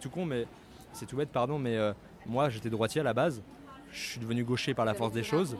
tout 0.01 0.09
con, 0.09 0.25
mais 0.25 0.45
c'est 0.91 1.05
tout 1.05 1.15
bête, 1.15 1.29
pardon, 1.29 1.57
mais 1.57 1.77
euh, 1.77 1.93
moi 2.25 2.49
j'étais 2.49 2.69
droitier 2.69 3.01
à 3.01 3.03
la 3.03 3.13
base. 3.13 3.41
Je 3.91 3.99
suis 3.99 4.19
devenu 4.19 4.43
gaucher 4.43 4.73
par 4.73 4.85
la 4.85 4.95
force 4.95 5.13
des 5.13 5.23
choses. 5.23 5.55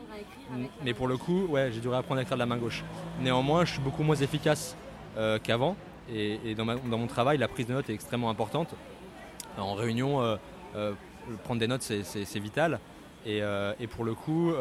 Mais 0.84 0.92
pour 0.92 1.06
le 1.06 1.16
coup, 1.16 1.46
ouais, 1.46 1.70
j'ai 1.72 1.80
dû 1.80 1.88
réapprendre 1.88 2.18
à 2.18 2.22
écrire 2.22 2.36
de 2.36 2.40
la 2.40 2.46
main 2.46 2.56
gauche. 2.56 2.82
Néanmoins, 3.20 3.64
je 3.64 3.72
suis 3.72 3.80
beaucoup 3.80 4.02
moins 4.02 4.16
efficace 4.16 4.76
euh, 5.16 5.38
qu'avant. 5.40 5.76
Et, 6.12 6.54
dans, 6.56 6.64
mon 6.66 7.06
travail, 7.06 7.38
la 7.38 7.46
prise 7.46 7.66
de 7.68 7.72
notes 7.72 7.88
est 7.88 7.94
extrêmement 7.94 8.28
importante. 8.28 8.74
En 9.56 9.74
réunion, 9.74 10.36
prendre 11.44 11.60
des 11.60 11.68
notes, 11.68 11.82
c'est 11.82 12.38
vital. 12.40 12.80
Et, 13.24 13.38
et, 13.38 13.86
pour 13.86 14.04
le 14.04 14.14
coup, 14.14 14.52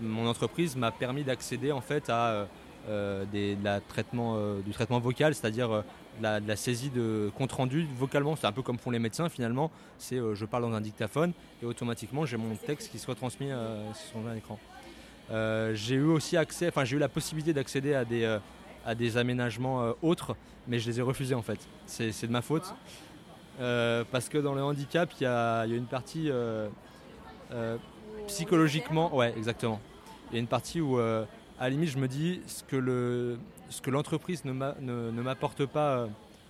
mon 0.00 0.26
entreprise 0.26 0.76
m'a 0.76 0.90
permis 0.90 1.22
d'accéder 1.22 1.72
en 1.72 1.80
fait 1.80 2.10
à 2.10 2.48
euh, 2.88 3.24
la 3.62 3.80
traitement, 3.80 4.34
euh, 4.36 4.60
du 4.60 4.72
traitement 4.72 4.98
vocal, 4.98 5.34
c'est-à-dire 5.34 5.70
euh, 5.70 5.82
la, 6.20 6.40
la, 6.40 6.56
saisie 6.56 6.90
de 6.90 7.30
compte 7.36 7.52
rendu 7.52 7.86
vocalement. 7.96 8.34
C'est 8.34 8.46
un 8.46 8.52
peu 8.52 8.62
comme 8.62 8.78
font 8.78 8.90
les 8.90 8.98
médecins 8.98 9.28
finalement. 9.28 9.70
C'est 9.98 10.18
je 10.34 10.44
parle 10.44 10.64
dans 10.64 10.72
un 10.72 10.80
dictaphone 10.80 11.32
et 11.62 11.66
automatiquement 11.66 12.26
j'ai 12.26 12.36
mon 12.36 12.56
texte 12.56 12.90
qui 12.90 12.98
se 12.98 13.06
retransmis 13.06 13.50
sur 13.94 14.18
un 14.28 14.34
écran. 14.34 14.58
j'ai 15.74 15.94
eu 15.94 16.04
aussi 16.04 16.36
accès, 16.36 16.68
enfin 16.68 16.84
j'ai 16.84 16.96
eu 16.96 16.98
la 16.98 17.08
possibilité 17.08 17.52
d'accéder 17.52 17.94
à 17.94 18.04
des, 18.04 18.38
à 18.84 18.94
des 18.94 19.16
aménagements 19.16 19.94
autres, 20.02 20.36
mais 20.66 20.78
je 20.78 20.90
les 20.90 20.98
ai 20.98 21.02
refusés 21.02 21.34
en 21.34 21.42
fait. 21.42 21.60
C'est 21.86 22.26
de 22.26 22.32
ma 22.32 22.42
faute. 22.42 22.74
parce 23.58 24.28
que 24.28 24.38
dans 24.38 24.54
le 24.54 24.62
handicap, 24.62 25.10
il 25.20 25.22
y 25.22 25.26
a, 25.26 25.66
y 25.66 25.72
a, 25.72 25.76
une 25.76 25.86
partie 25.86 26.30
psychologiquement, 28.26 29.14
ouais, 29.16 29.32
exactement. 29.36 29.80
Il 30.30 30.34
y 30.34 30.36
a 30.36 30.40
une 30.40 30.48
partie 30.48 30.80
où 30.80 30.98
à 31.62 31.66
la 31.66 31.70
limite, 31.70 31.90
je 31.90 31.98
me 31.98 32.08
dis 32.08 32.40
ce 32.48 32.64
que, 32.64 33.88
l'entreprise 33.88 34.44
ne, 34.44 34.52
ne, 34.52 35.22
m'apporte 35.22 35.64
pas, 35.64 35.92
euh, 35.92 36.06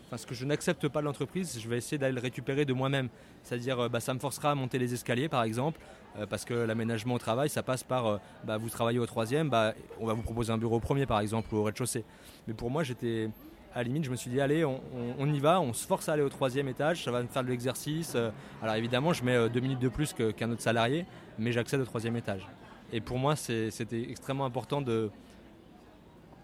enfin 0.07 0.17
ce 0.17 0.27
que 0.27 0.35
je 0.35 0.47
n'accepte 0.47 0.89
pas 0.89 1.01
de 1.01 1.05
l'entreprise, 1.05 1.61
je 1.61 1.69
vais 1.69 1.77
essayer 1.77 1.99
d'aller 1.99 2.15
le 2.15 2.21
récupérer 2.21 2.65
de 2.65 2.73
moi-même. 2.73 3.11
C'est-à-dire, 3.43 3.79
euh, 3.79 3.89
bah, 3.91 4.01
ça 4.01 4.15
me 4.15 4.19
forcera 4.19 4.53
à 4.53 4.55
monter 4.55 4.79
les 4.79 4.95
escaliers, 4.95 5.29
par 5.29 5.43
exemple, 5.43 5.79
euh, 6.17 6.25
parce 6.25 6.47
que 6.47 6.55
l'aménagement 6.55 7.13
au 7.13 7.19
travail, 7.19 7.51
ça 7.51 7.63
passe 7.63 7.83
par, 7.83 8.21
bah, 8.45 8.57
vous 8.57 8.71
travaillez 8.71 8.99
au 8.99 9.05
troisième, 9.05 9.51
bah, 9.51 9.75
on 10.01 10.07
va 10.07 10.15
vous 10.15 10.23
proposer 10.23 10.51
un 10.51 10.57
bureau 10.57 10.77
au 10.77 10.81
premier, 10.81 11.05
par 11.05 11.21
exemple, 11.21 11.55
ou 11.55 11.59
au 11.59 11.65
rez-de-chaussée. 11.65 12.07
Mais 12.49 12.55
pour 12.55 12.71
moi, 12.71 12.83
j'étais 12.83 13.29
à 13.75 13.79
la 13.81 13.83
limite, 13.83 14.05
je 14.05 14.11
me 14.11 14.17
suis 14.17 14.31
dit, 14.31 14.41
allez, 14.41 14.65
on, 14.65 15.27
y 15.27 15.41
va, 15.41 15.61
on 15.61 15.75
se 15.75 15.87
force 15.87 16.09
à 16.09 16.15
aller 16.15 16.23
au 16.23 16.31
troisième 16.31 16.69
étage, 16.69 17.05
ça 17.05 17.11
va 17.11 17.23
me 17.23 17.29
faire 17.29 17.45
de 17.45 17.51
l'exercice. 17.51 18.17
Alors 18.63 18.77
évidemment, 18.77 19.13
je 19.13 19.25
mets 19.25 19.51
deux 19.51 19.61
minutes 19.61 19.79
de 19.79 19.89
plus 19.89 20.15
qu'un 20.15 20.51
autre 20.51 20.63
salarié, 20.63 21.05
mais 21.39 21.53
j'accède 21.53 21.83
au 21.83 21.87
troisième 21.87 22.17
étage. 22.17 22.47
Et 22.93 23.01
pour 23.01 23.19
moi, 23.19 23.37
c'était 23.37 24.03
extrêmement 24.11 24.45
important 24.45 24.83
de. 24.83 25.11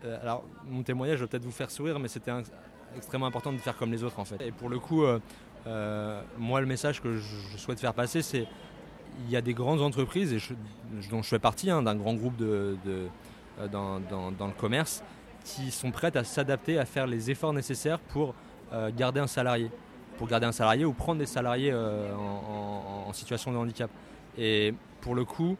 Euh, 0.05 0.19
alors, 0.23 0.45
mon 0.67 0.83
témoignage 0.83 1.21
va 1.21 1.27
peut-être 1.27 1.45
vous 1.45 1.51
faire 1.51 1.71
sourire, 1.71 1.99
mais 1.99 2.09
c'était 2.09 2.33
extrêmement 2.97 3.27
important 3.27 3.53
de 3.53 3.59
faire 3.59 3.77
comme 3.77 3.93
les 3.93 4.03
autres 4.03 4.19
en 4.19 4.25
fait. 4.25 4.41
Et 4.41 4.51
pour 4.51 4.71
le 4.71 4.79
coup, 4.79 5.05
euh, 5.05 5.21
euh, 5.67 6.23
moi, 6.39 6.61
le 6.61 6.67
message 6.67 7.03
que 7.03 7.17
je, 7.17 7.59
souhaite 7.59 7.81
faire 7.81 7.95
passer, 7.95 8.23
c'est 8.23 8.47
il 9.25 9.31
y 9.31 9.37
a 9.37 9.41
des 9.41 9.53
grandes 9.53 9.83
entreprises, 9.83 10.33
et 10.33 10.39
dont 11.11 11.23
je 11.23 11.29
fais 11.29 11.41
partie, 11.41 11.71
hein, 11.71 11.83
d'un 11.83 11.97
grand 11.97 12.15
groupe 12.15 12.37
dans, 12.37 13.99
le 13.99 14.57
commerce, 14.57 15.03
qui 15.45 15.73
sont 15.73 15.91
prêtes 15.91 16.15
à 16.15 16.23
s'adapter, 16.23 16.79
à 16.79 16.85
faire 16.85 17.09
les 17.09 17.31
efforts 17.31 17.53
nécessaires 17.53 17.99
pour 17.99 18.35
garder 18.97 19.19
un 19.19 19.27
salarié. 19.27 19.73
Pour 20.19 20.29
garder 20.29 20.47
un 20.47 20.53
salarié 20.53 20.85
ou 20.85 20.93
prendre 20.93 21.19
des 21.19 21.27
salariés 21.27 21.75
en 21.75 23.13
situation 23.13 23.51
de 23.51 23.57
handicap. 23.57 23.91
Et 24.37 24.73
pour 25.01 25.17
le 25.17 25.25
coup, 25.25 25.57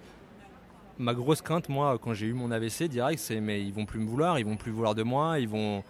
ma 0.99 1.15
grosse 1.15 1.43
crainte, 1.43 1.69
moi, 1.69 1.99
quand 2.03 2.13
j'ai 2.13 2.27
eu 2.27 2.33
mon 2.33 2.51
AVC 2.51 2.85
direct, 2.85 3.21
c'est 3.21 3.41
mais 3.41 3.63
ils 3.63 3.73
vont 3.73 3.87
plus 3.87 4.01
me 4.01 4.07
vouloir, 4.07 4.39
ils 4.39 4.45
vont 4.45 4.57
plus 4.57 4.73
vouloir 4.73 4.95
de 4.95 5.03
moi, 5.03 5.39
ils 5.39 5.49
vont. 5.49 5.83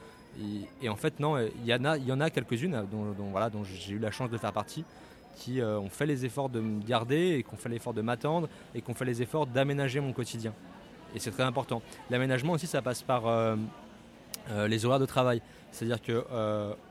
Et 0.82 0.88
en 0.88 0.94
fait, 0.94 1.18
non, 1.18 1.38
il 1.38 1.66
y 1.66 1.74
en 1.74 1.84
a, 1.84 1.96
il 1.96 2.06
y 2.06 2.12
en 2.12 2.20
a 2.20 2.30
quelques-unes 2.30 2.86
dont, 2.92 3.30
voilà, 3.32 3.50
dont 3.50 3.64
j'ai 3.64 3.94
eu 3.94 3.98
la 3.98 4.12
chance 4.12 4.30
de 4.30 4.38
faire 4.38 4.52
partie, 4.52 4.84
qui 5.36 5.60
euh, 5.60 5.80
ont 5.80 5.88
fait 5.88 6.06
les 6.06 6.24
efforts 6.24 6.48
de 6.48 6.60
me 6.60 6.80
garder 6.84 7.38
et 7.38 7.42
qui 7.42 7.54
ont 7.54 7.56
fait 7.56 7.68
l'effort 7.68 7.92
de 7.92 8.02
m'attendre 8.02 8.48
et 8.74 8.80
qui 8.80 8.90
ont 8.90 8.94
fait 8.94 9.04
les 9.04 9.20
efforts 9.20 9.46
d'aménager 9.46 9.98
mon 9.98 10.12
quotidien. 10.12 10.52
Et 11.14 11.18
c'est 11.18 11.30
très 11.30 11.42
important. 11.42 11.82
L'aménagement 12.10 12.52
aussi, 12.52 12.66
ça 12.66 12.82
passe 12.82 13.02
par 13.02 13.26
euh, 13.26 13.56
euh, 14.50 14.68
les 14.68 14.84
horaires 14.84 15.00
de 15.00 15.06
travail. 15.06 15.42
C'est-à-dire 15.72 16.00
que 16.00 16.24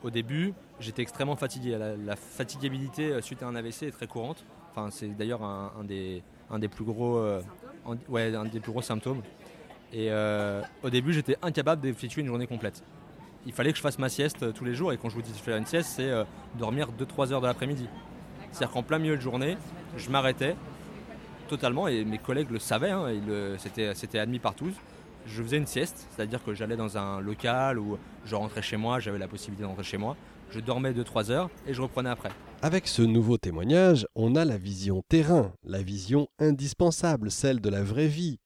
au 0.03 0.09
début, 0.09 0.53
j'étais 0.79 1.01
extrêmement 1.01 1.35
fatigué. 1.35 1.77
La, 2.05 2.15
fatigabilité 2.15 3.19
suite 3.21 3.41
à 3.41 3.47
un 3.47 3.55
AVC 3.55 3.83
est 3.83 3.91
très 3.91 4.07
courante. 4.07 4.43
Enfin, 4.71 4.89
c'est 4.91 5.07
d'ailleurs 5.07 5.41
un 5.41 5.83
des 5.83 6.67
plus 6.67 6.85
gros 6.85 7.19
ouais, 8.09 8.35
un 8.35 8.45
des 8.45 8.59
plus 8.59 8.71
gros 8.71 8.81
symptômes. 8.81 9.21
Et 9.93 10.07
euh, 10.11 10.61
au 10.83 10.89
début, 10.89 11.13
j'étais 11.13 11.37
incapable 11.41 11.81
d'effectuer 11.81 12.21
une 12.21 12.27
journée 12.27 12.47
complète. 12.47 12.83
Il 13.45 13.53
fallait 13.53 13.71
que 13.71 13.77
je 13.77 13.81
fasse 13.81 13.99
ma 13.99 14.09
sieste 14.09 14.43
euh, 14.43 14.51
tous 14.51 14.65
les 14.65 14.73
jours. 14.73 14.91
Et 14.91 14.97
quand 14.97 15.09
je 15.09 15.15
vous 15.15 15.21
dis 15.21 15.31
faire 15.33 15.57
une 15.57 15.65
sieste, 15.65 15.89
c'est 15.95 16.09
euh, 16.09 16.23
dormir 16.55 16.89
2-3 16.91 17.31
heures 17.31 17.41
de 17.41 17.47
l'après-midi. 17.47 17.87
C'est-à-dire 18.51 18.73
qu'en 18.73 18.83
plein 18.83 18.99
milieu 18.99 19.15
de 19.15 19.21
journée, 19.21 19.57
je 19.95 20.09
m'arrêtais 20.09 20.55
totalement. 21.47 21.87
Et 21.87 22.03
mes 22.03 22.17
collègues 22.17 22.51
le 22.51 22.59
savaient, 22.59 22.91
hein, 22.91 23.07
c'était 23.57 24.19
admis 24.19 24.39
par 24.39 24.55
tous. 24.55 24.73
je 25.25 25.43
faisais 25.43 25.57
une 25.57 25.67
sieste, 25.67 26.07
c'est-à-dire 26.11 26.43
que 26.43 26.53
j'allais 26.53 26.75
dans 26.75 26.97
un 26.97 27.21
local 27.21 27.79
ou 27.79 27.97
je 28.25 28.35
rentrais 28.35 28.61
chez 28.61 28.77
moi, 28.77 28.99
j'avais 28.99 29.17
la 29.19 29.27
possibilité 29.27 29.63
de 29.63 29.67
rentrer 29.67 29.83
chez 29.83 29.97
moi, 29.97 30.15
je 30.51 30.59
dormais 30.59 30.91
2-3 30.91 31.31
heures 31.31 31.49
et 31.67 31.73
je 31.73 31.81
reprenais 31.81 32.09
après. 32.09 32.31
Avec 32.63 32.87
ce 32.87 33.03
nouveau 33.03 33.37
témoignage, 33.37 34.07
on 34.15 34.35
a 34.35 34.43
la 34.43 34.57
vision 34.57 35.03
terrain, 35.07 35.53
la 35.63 35.83
vision 35.83 36.27
indispensable, 36.39 37.29
celle 37.29 37.61
de 37.61 37.69
la 37.69 37.83
vraie 37.83 38.07
vie. 38.07 38.39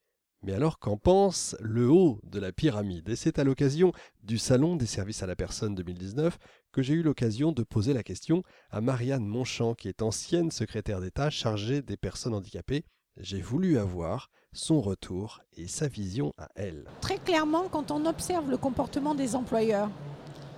Mais 0.43 0.51
alors 0.51 0.79
qu'en 0.79 0.97
pense 0.97 1.55
le 1.61 1.89
haut 1.89 2.19
de 2.23 2.37
la 2.37 2.51
pyramide? 2.51 3.07
Et 3.07 3.15
c'est 3.15 3.39
à 3.39 3.45
l'occasion 3.45 3.93
du 4.21 4.37
Salon 4.37 4.75
des 4.75 4.85
services 4.85 5.23
à 5.23 5.27
la 5.27 5.37
personne 5.37 5.75
2019 5.75 6.37
que 6.73 6.81
j'ai 6.81 6.93
eu 6.93 7.03
l'occasion 7.03 7.53
de 7.53 7.63
poser 7.63 7.93
la 7.93 8.03
question 8.03 8.43
à 8.69 8.81
Marianne 8.81 9.25
Monchamp, 9.25 9.75
qui 9.75 9.87
est 9.87 10.01
ancienne 10.01 10.51
secrétaire 10.51 10.99
d'État 10.99 11.29
chargée 11.29 11.81
des 11.81 11.95
personnes 11.95 12.33
handicapées. 12.33 12.83
J'ai 13.15 13.41
voulu 13.41 13.77
avoir 13.77 14.29
son 14.51 14.81
retour 14.81 15.39
et 15.55 15.67
sa 15.67 15.87
vision 15.87 16.33
à 16.37 16.49
elle. 16.55 16.83
Très 16.99 17.17
clairement, 17.17 17.69
quand 17.69 17.91
on 17.91 18.05
observe 18.05 18.49
le 18.49 18.57
comportement 18.57 19.15
des 19.15 19.35
employeurs, 19.35 19.89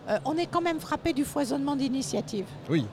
euh, 0.09 0.17
on 0.25 0.37
est 0.37 0.47
quand 0.47 0.61
même 0.61 0.79
frappé 0.79 1.13
du 1.13 1.23
foisonnement 1.23 1.75
d'initiatives. 1.75 2.47
Oui. 2.67 2.87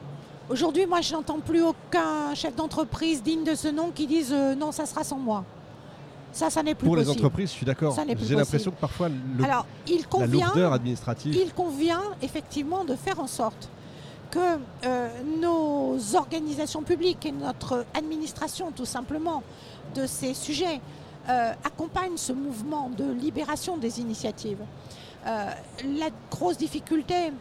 Aujourd'hui, 0.51 0.85
moi, 0.85 1.01
je 1.01 1.13
n'entends 1.13 1.39
plus 1.39 1.63
aucun 1.63 2.35
chef 2.35 2.57
d'entreprise 2.57 3.23
digne 3.23 3.45
de 3.45 3.55
ce 3.55 3.69
nom 3.69 3.93
qui 3.93 4.09
dise 4.09 4.33
euh, 4.33 4.57
non, 4.57 4.73
ça 4.73 4.85
sera 4.85 5.05
sans 5.05 5.17
moi. 5.19 5.45
Ça, 6.33 6.51
ça 6.51 6.63
n'est 6.65 6.75
plus 6.75 6.87
Pour 6.87 6.97
possible. 6.97 7.13
les 7.13 7.19
entreprises, 7.19 7.49
je 7.51 7.55
suis 7.55 7.67
d'accord. 7.67 7.97
J'ai 8.25 8.35
l'impression 8.35 8.73
que 8.73 8.81
parfois 8.81 9.09
le- 9.09 9.45
Alors, 9.45 9.65
il 9.87 10.01
la 10.01 10.07
convient, 10.07 10.47
lourdeur 10.47 10.73
administrative. 10.73 11.37
il 11.37 11.53
convient 11.55 12.03
effectivement 12.21 12.85
de 12.85 12.97
faire 12.97 13.21
en 13.21 13.29
sorte 13.29 13.69
que 14.33 14.39
euh, 14.85 15.09
nos 15.41 15.97
organisations 16.17 16.83
publiques 16.83 17.27
et 17.27 17.33
notre 17.33 17.85
administration, 17.95 18.73
tout 18.73 18.85
simplement, 18.85 19.43
de 19.95 20.07
ces 20.07 20.35
sujets, 20.35 20.81
euh, 21.29 21.53
accompagnent 21.65 22.17
ce 22.17 22.33
mouvement 22.33 22.91
de 22.97 23.05
libération 23.13 23.77
des 23.77 24.01
initiatives. 24.01 24.59
Euh, 25.27 25.51
la 25.85 26.09
grosse 26.31 26.57
difficulté, 26.59 27.33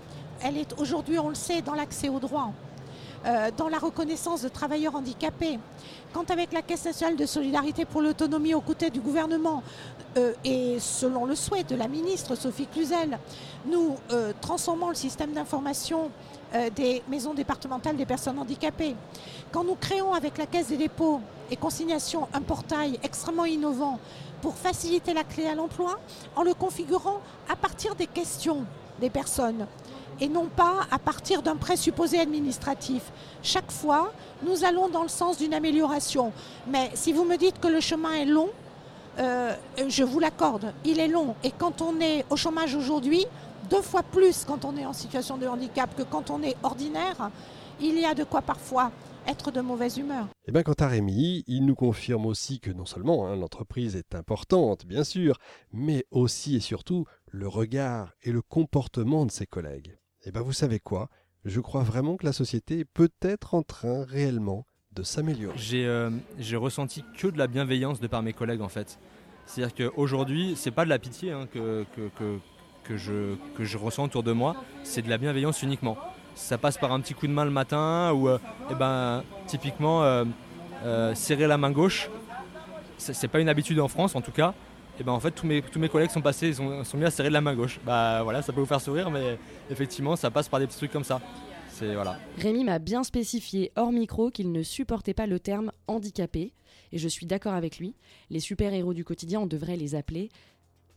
elle 0.44 0.58
est 0.58 0.80
aujourd'hui, 0.80 1.18
on 1.20 1.30
le 1.30 1.36
sait, 1.36 1.62
dans 1.62 1.76
l'accès 1.76 2.10
aux 2.10 2.20
droits, 2.20 2.52
euh, 3.26 3.52
dans 3.58 3.68
la 3.68 3.80
reconnaissance 3.80 4.44
de 4.44 4.48
travailleurs 4.48 4.96
handicapés. 4.96 5.60
Quand 6.14 6.32
avec 6.32 6.54
la 6.54 6.62
Caisse 6.62 6.86
nationale 6.86 7.18
de 7.18 7.26
solidarité 7.26 7.84
pour 7.84 8.02
l'autonomie 8.02 8.54
aux 8.54 8.62
côtés 8.62 8.90
du 8.90 9.02
gouvernement 9.02 9.62
euh, 10.18 10.32
et 10.46 10.78
selon 10.80 11.26
le 11.26 11.36
souhait 11.36 11.66
de 11.66 11.76
la 11.76 11.90
ministre 11.90 12.36
Sophie 12.36 12.68
Cluzel, 12.68 13.20
nous 13.66 13.98
euh, 14.12 14.32
transformons 14.40 14.90
le 14.90 14.96
système 14.96 15.34
d'information 15.34 16.12
des 16.76 17.04
maisons 17.08 17.36
départementales 17.36 17.96
des 17.96 18.08
personnes 18.08 18.40
handicapées. 18.40 18.96
Quand 19.52 19.64
nous 19.64 19.76
créons 19.76 20.14
avec 20.14 20.40
la 20.40 20.48
Caisse 20.48 20.70
des 20.70 20.78
dépôts 20.78 21.22
et 21.52 21.56
consignations 21.56 22.28
un 22.34 22.42
portail 22.42 23.00
extrêmement 23.04 23.46
innovant 23.46 24.00
pour 24.42 24.56
faciliter 24.56 25.14
l'accès 25.14 25.48
à 25.48 25.54
l'emploi 25.54 26.00
en 26.36 26.42
le 26.42 26.56
configurant 26.56 27.22
à 27.48 27.56
partir 27.56 27.94
des 27.94 28.08
questions 28.08 28.66
des 29.00 29.12
personnes 29.12 29.68
et 30.22 30.28
non 30.28 30.48
pas 30.48 30.88
à 30.92 31.00
partir 31.00 31.42
d'un 31.42 31.56
présupposé 31.56 32.20
administratif. 32.20 33.12
Chaque 33.42 33.72
fois, 33.72 34.12
nous 34.46 34.64
allons 34.64 34.90
dans 34.90 35.04
le 35.04 35.10
sens 35.10 35.38
d'une 35.38 35.54
amélioration. 35.54 36.32
Mais 36.68 36.92
si 36.94 37.14
vous 37.14 37.26
me 37.26 37.38
dites 37.38 37.60
que 37.60 37.68
le 37.68 37.80
chemin 37.80 38.14
est 38.14 38.26
long, 38.26 38.50
euh, 39.20 39.54
je 39.88 40.04
vous 40.04 40.20
l'accorde, 40.20 40.74
il 40.86 41.00
est 41.00 41.08
long. 41.08 41.36
Et 41.44 41.52
quand 41.52 41.82
on 41.82 42.00
est 42.00 42.26
au 42.30 42.36
chômage 42.36 42.76
aujourd'hui, 42.76 43.26
deux 43.70 43.82
fois 43.82 44.04
plus 44.04 44.46
quand 44.46 44.66
on 44.66 44.78
est 44.78 44.86
en 44.86 44.94
situation 44.94 45.38
de 45.38 45.48
handicap 45.48 45.94
que 45.96 46.04
quand 46.04 46.30
on 46.30 46.42
est 46.42 46.56
ordinaire, 46.64 47.30
il 47.82 48.00
y 48.00 48.06
a 48.06 48.14
de 48.14 48.24
quoi 48.24 48.42
parfois 48.42 48.92
être 49.28 49.52
de 49.52 49.62
mauvaise 49.62 49.98
humeur. 49.98 50.28
Et 50.48 50.52
bien, 50.52 50.64
quant 50.64 50.74
à 50.80 50.88
Rémi, 50.88 51.44
il 51.48 51.66
nous 51.66 51.76
confirme 51.76 52.26
aussi 52.26 52.60
que 52.60 52.72
non 52.72 52.86
seulement 52.86 53.28
hein, 53.28 53.36
l'entreprise 53.36 53.96
est 53.96 54.16
importante, 54.16 54.86
bien 54.86 55.04
sûr, 55.04 55.38
mais 55.72 56.06
aussi 56.12 56.56
et 56.56 56.62
surtout 56.62 57.06
le 57.28 57.48
regard 57.48 58.14
et 58.24 58.32
le 58.32 58.42
comportement 58.42 59.26
de 59.26 59.32
ses 59.32 59.46
collègues. 59.46 59.99
Et 60.26 60.32
bien, 60.32 60.42
vous 60.42 60.54
savez 60.54 60.80
quoi? 60.80 61.10
Je 61.46 61.62
crois 61.62 61.84
vraiment 61.84 62.18
que 62.18 62.26
la 62.26 62.34
société 62.34 62.80
est 62.80 62.86
peut-être 62.86 63.54
en 63.54 63.64
train 63.64 64.04
réellement 64.04 64.66
de 64.94 65.04
s'améliorer. 65.04 65.58
J'ai 65.58 65.86
euh, 65.86 66.10
j'ai 66.38 66.58
ressenti 66.58 67.04
que 67.18 67.28
de 67.28 67.38
la 67.38 67.48
bienveillance 67.48 68.02
de 68.02 68.08
par 68.08 68.22
mes 68.22 68.34
collègues 68.34 68.62
en 68.62 68.68
fait. 68.70 69.00
C'est-à-dire 69.46 69.74
qu'aujourd'hui, 69.74 70.54
c'est 70.58 70.72
pas 70.72 70.84
de 70.84 70.90
la 70.90 71.00
pitié 71.00 71.32
hein, 71.32 71.48
que, 71.52 71.86
que, 71.96 72.38
que, 72.84 72.98
je, 72.98 73.36
que 73.56 73.64
je 73.64 73.78
ressens 73.78 74.04
autour 74.04 74.24
de 74.24 74.32
moi, 74.32 74.56
c'est 74.84 75.02
de 75.02 75.10
la 75.10 75.18
bienveillance 75.18 75.64
uniquement. 75.64 75.98
Ça 76.36 76.58
passe 76.58 76.78
par 76.78 76.92
un 76.92 77.00
petit 77.00 77.14
coup 77.14 77.28
de 77.28 77.32
main 77.32 77.46
le 77.46 77.52
matin 77.52 78.12
ou, 78.14 78.28
euh, 78.28 78.38
eh 78.70 78.76
ben, 78.76 79.24
typiquement, 79.48 80.04
euh, 80.04 81.16
serrer 81.16 81.48
la 81.48 81.58
main 81.58 81.72
gauche. 81.72 82.10
C'est 82.98 83.28
pas 83.30 83.40
une 83.40 83.50
habitude 83.50 83.80
en 83.80 83.88
France 83.88 84.16
en 84.16 84.22
tout 84.22 84.32
cas. 84.32 84.54
Et 85.00 85.04
ben 85.04 85.14
en 85.14 85.20
fait 85.20 85.32
tous 85.32 85.48
mes, 85.48 85.62
tous 85.62 85.80
mes 85.80 85.90
collègues 85.90 86.12
sont 86.12 86.22
passés, 86.22 86.50
ils 86.50 86.56
sont, 86.56 86.84
sont 86.84 86.98
mis 86.98 87.06
à 87.06 87.12
serrer 87.12 87.30
de 87.30 87.34
la 87.34 87.42
main 87.42 87.56
gauche. 87.56 87.80
Bah 87.86 88.22
voilà, 88.24 88.42
ça 88.42 88.52
peut 88.52 88.60
vous 88.60 88.66
faire 88.66 88.82
sourire, 88.82 89.10
mais 89.10 89.38
effectivement 89.72 90.16
ça 90.16 90.30
passe 90.30 90.50
par 90.50 90.60
des 90.60 90.68
petits 90.68 90.78
trucs 90.78 90.92
comme 90.92 91.04
ça. 91.04 91.22
Voilà. 91.82 92.20
Rémi 92.38 92.66
m'a 92.66 92.78
bien 92.78 93.04
spécifié 93.04 93.72
hors 93.78 93.94
micro 93.94 94.32
qu'il 94.32 94.52
ne 94.52 94.64
supportait 94.64 95.14
pas 95.14 95.28
le 95.28 95.40
terme 95.40 95.72
handicapé, 95.88 96.52
et 96.92 96.98
je 96.98 97.08
suis 97.08 97.26
d'accord 97.26 97.54
avec 97.54 97.80
lui. 97.80 97.96
Les 98.30 98.42
super-héros 98.42 98.94
du 98.94 99.06
quotidien, 99.06 99.40
on 99.40 99.48
devrait 99.48 99.78
les 99.78 99.96
appeler. 99.96 100.30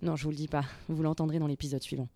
Non, 0.01 0.17
je 0.17 0.25
vous 0.25 0.31
le 0.31 0.37
dis 0.37 0.49
pas, 0.49 0.65
vous 0.89 1.05
l'entendrez 1.05 1.39
dans 1.39 1.47
l'épisode 1.47 1.83
suivant. 1.83 2.09